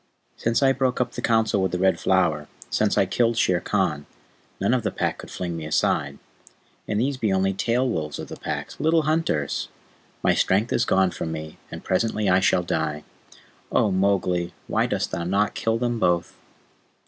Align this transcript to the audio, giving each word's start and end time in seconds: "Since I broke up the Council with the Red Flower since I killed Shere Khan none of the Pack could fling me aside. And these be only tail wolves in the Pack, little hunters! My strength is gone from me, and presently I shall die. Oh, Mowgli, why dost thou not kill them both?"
"Since 0.35 0.63
I 0.63 0.71
broke 0.71 0.99
up 0.99 1.11
the 1.11 1.21
Council 1.21 1.61
with 1.61 1.71
the 1.71 1.77
Red 1.77 1.99
Flower 1.99 2.47
since 2.71 2.97
I 2.97 3.05
killed 3.05 3.37
Shere 3.37 3.59
Khan 3.61 4.07
none 4.59 4.73
of 4.73 4.81
the 4.81 4.89
Pack 4.89 5.19
could 5.19 5.29
fling 5.29 5.55
me 5.55 5.63
aside. 5.67 6.17
And 6.87 6.99
these 6.99 7.17
be 7.17 7.31
only 7.31 7.53
tail 7.53 7.87
wolves 7.87 8.17
in 8.17 8.25
the 8.25 8.35
Pack, 8.35 8.79
little 8.79 9.03
hunters! 9.03 9.67
My 10.23 10.33
strength 10.33 10.73
is 10.73 10.85
gone 10.85 11.11
from 11.11 11.31
me, 11.31 11.59
and 11.69 11.83
presently 11.83 12.27
I 12.27 12.39
shall 12.39 12.63
die. 12.63 13.03
Oh, 13.71 13.91
Mowgli, 13.91 14.55
why 14.65 14.87
dost 14.87 15.11
thou 15.11 15.23
not 15.23 15.53
kill 15.53 15.77
them 15.77 15.99
both?" 15.99 16.33